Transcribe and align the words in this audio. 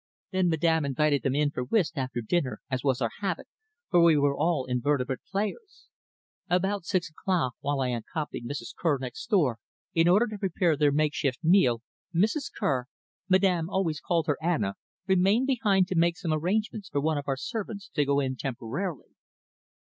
Then 0.31 0.49
Madame 0.49 0.83
invited 0.83 1.21
them 1.21 1.35
in 1.35 1.51
for 1.51 1.63
whist 1.63 1.95
after 1.95 2.21
dinner, 2.21 2.59
as 2.71 2.83
was 2.83 3.01
our 3.03 3.11
habit, 3.19 3.45
for 3.91 4.01
we 4.01 4.17
were 4.17 4.35
all 4.35 4.65
inveterate 4.65 5.19
players. 5.31 5.89
About 6.49 6.85
six 6.85 7.11
o'clock, 7.11 7.53
while 7.59 7.81
I 7.81 7.89
accompanied 7.89 8.47
Mr. 8.49 8.63
Kerr 8.75 8.97
next 8.97 9.27
door 9.29 9.59
in 9.93 10.07
order 10.07 10.25
to 10.25 10.39
prepare 10.39 10.75
their 10.75 10.91
makeshift 10.91 11.43
meal, 11.43 11.83
Mrs. 12.15 12.49
Kerr 12.51 12.87
Madame 13.29 13.69
always 13.69 14.01
called 14.01 14.25
her 14.25 14.39
Anna 14.41 14.73
remained 15.05 15.45
behind 15.45 15.87
to 15.89 15.95
make 15.95 16.17
some 16.17 16.33
arrangements 16.33 16.89
for 16.89 16.99
one 16.99 17.19
of 17.19 17.27
our 17.27 17.37
servants 17.37 17.87
to 17.89 18.03
go 18.03 18.19
in 18.19 18.35
temporarily. 18.37 19.09